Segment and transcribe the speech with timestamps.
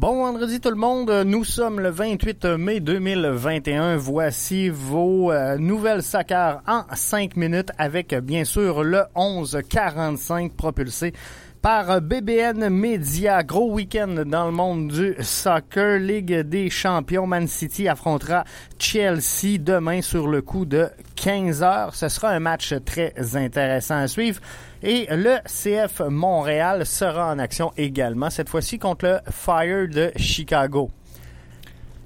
[0.00, 3.98] Bon vendredi tout le monde, nous sommes le 28 mai 2021.
[3.98, 11.12] Voici vos euh, nouvelles soccer en 5 minutes avec bien sûr le 11-45 propulsé
[11.62, 13.42] par BBN Media.
[13.42, 15.98] Gros week-end dans le monde du soccer.
[15.98, 17.26] Ligue des champions.
[17.26, 18.44] Man City affrontera
[18.78, 21.94] Chelsea demain sur le coup de 15 heures.
[21.94, 24.40] Ce sera un match très intéressant à suivre.
[24.82, 30.90] Et le CF Montréal sera en action également, cette fois-ci contre le Fire de Chicago.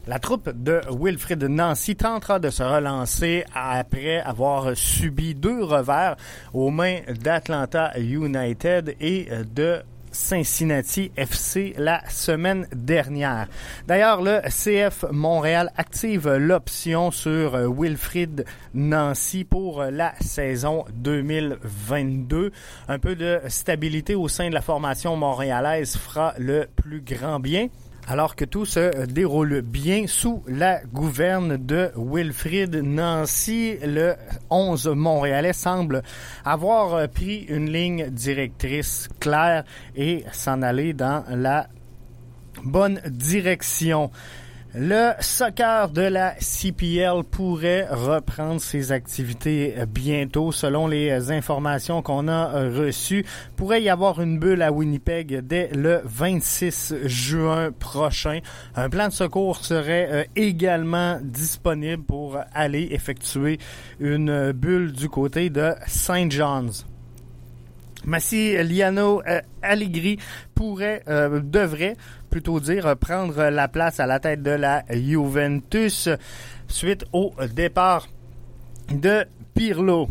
[0.07, 6.17] La troupe de Wilfrid Nancy tentera de se relancer après avoir subi deux revers
[6.53, 9.81] aux mains d'Atlanta United et de
[10.13, 13.49] Cincinnati FC la semaine dernière.
[13.87, 18.45] D'ailleurs, le CF Montréal active l'option sur Wilfrid
[18.75, 22.53] Nancy pour la saison 2022.
[22.89, 27.69] Un peu de stabilité au sein de la formation montréalaise fera le plus grand bien
[28.07, 33.77] alors que tout se déroule bien sous la gouverne de Wilfrid Nancy.
[33.85, 34.15] Le
[34.51, 36.03] 11 Montréalais semble
[36.45, 39.65] avoir pris une ligne directrice claire
[39.97, 41.69] et s'en aller dans la
[42.63, 44.11] bonne direction.
[44.77, 50.51] Le soccer de la CPL pourrait reprendre ses activités bientôt.
[50.51, 56.01] Selon les informations qu'on a reçues, pourrait y avoir une bulle à Winnipeg dès le
[56.05, 58.41] 26 juin prochain.
[58.75, 63.61] Un plan de secours serait euh, également disponible pour aller effectuer
[64.01, 66.33] une bulle du côté de St.
[66.33, 66.85] John's.
[68.07, 70.19] Liano euh, Allegri
[70.55, 71.97] pourrait, euh, devrait
[72.31, 76.09] plutôt dire, prendre la place à la tête de la Juventus
[76.69, 78.09] suite au départ
[78.91, 80.09] de Pirlo.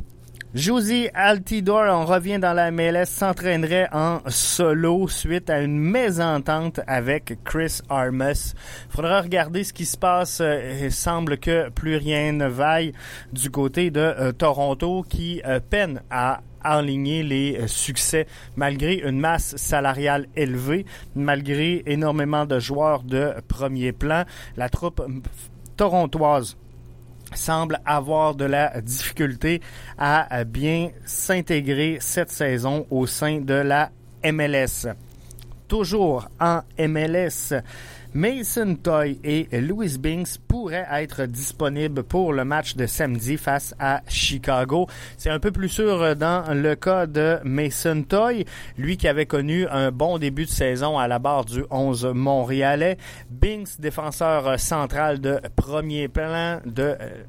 [0.53, 7.39] Josie Altidore, on revient dans la MLS, s'entraînerait en solo suite à une mésentente avec
[7.43, 8.53] Chris Armas.
[8.87, 10.43] Faudra regarder ce qui se passe.
[10.79, 12.91] Il semble que plus rien ne vaille
[13.31, 19.19] du côté de euh, Toronto qui euh, peine à aligner les euh, succès malgré une
[19.19, 24.23] masse salariale élevée, malgré énormément de joueurs de premier plan.
[24.55, 25.03] La troupe
[25.77, 26.57] torontoise
[27.35, 29.61] semble avoir de la difficulté
[29.97, 33.91] à bien s'intégrer cette saison au sein de la
[34.23, 34.87] MLS.
[35.73, 37.51] Toujours en MLS,
[38.13, 44.03] Mason Toy et Louis Binks pourraient être disponibles pour le match de samedi face à
[44.07, 44.85] Chicago.
[45.17, 48.45] C'est un peu plus sûr dans le cas de Mason Toy,
[48.77, 52.99] lui qui avait connu un bon début de saison à la barre du 11 montréalais.
[53.31, 57.23] Binks, défenseur central de premier plan de euh,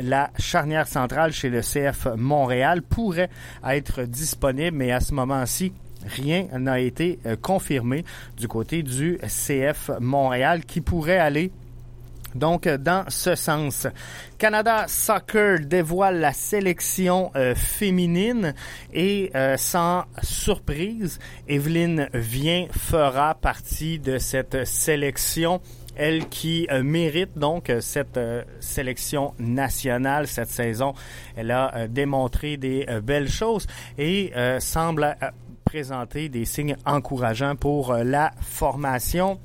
[0.00, 3.30] la charnière centrale chez le CF Montréal pourrait
[3.64, 5.72] être disponible, mais à ce moment-ci,
[6.08, 8.04] rien n'a été euh, confirmé
[8.36, 11.50] du côté du CF Montréal qui pourrait aller
[12.34, 13.86] donc, dans ce sens,
[14.36, 18.54] Canada Soccer dévoile la sélection euh, féminine
[18.92, 21.18] et euh, sans surprise,
[21.48, 25.60] Evelyne Vient fera partie de cette sélection
[25.96, 28.20] elle qui mérite donc cette
[28.60, 30.94] sélection nationale cette saison.
[31.34, 33.66] Elle a démontré des belles choses
[33.98, 35.16] et semble
[35.68, 39.38] présenter des signes encourageants pour euh, la formation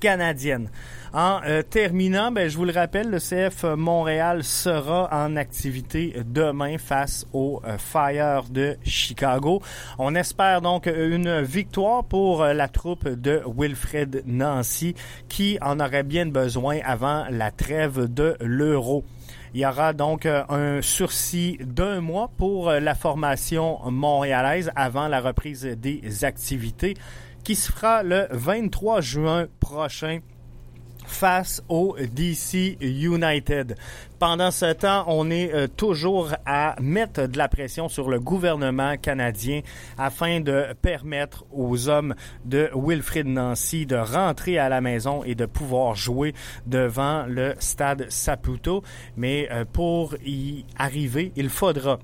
[0.00, 0.68] canadienne.
[1.12, 6.78] En euh, terminant, ben, je vous le rappelle, le CF Montréal sera en activité demain
[6.78, 9.62] face au euh, Fire de Chicago.
[9.98, 14.96] On espère donc une victoire pour la troupe de Wilfred Nancy
[15.28, 19.04] qui en aurait bien besoin avant la trêve de l'Euro.
[19.52, 25.08] Il y aura donc euh, un sursis d'un mois pour euh, la formation montréalaise avant
[25.08, 26.94] la reprise des activités
[27.42, 30.20] qui se fera le 23 juin prochain
[31.10, 33.76] face au DC United.
[34.18, 38.96] Pendant ce temps, on est euh, toujours à mettre de la pression sur le gouvernement
[38.96, 39.60] canadien
[39.98, 45.46] afin de permettre aux hommes de Wilfrid Nancy de rentrer à la maison et de
[45.46, 46.34] pouvoir jouer
[46.66, 48.82] devant le stade Saputo.
[49.16, 51.98] Mais euh, pour y arriver, il faudra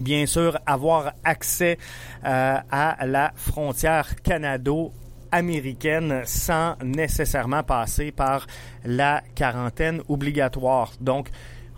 [0.00, 1.78] bien sûr avoir accès
[2.24, 4.92] euh, à la frontière canado
[5.34, 8.46] américaine sans nécessairement passer par
[8.84, 10.92] la quarantaine obligatoire.
[11.00, 11.28] Donc,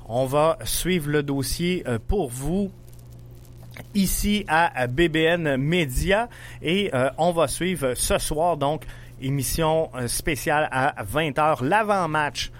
[0.08, 2.70] on va suivre le dossier euh, pour vous
[3.94, 6.28] ici à BBN Media
[6.62, 8.84] et euh, on va suivre ce soir donc
[9.20, 12.50] émission euh, spéciale à 20h l'avant-match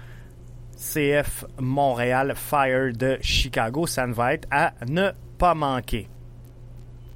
[0.77, 3.87] CF Montréal Fire de Chicago.
[3.87, 6.07] Ça ne va être à ne pas manquer.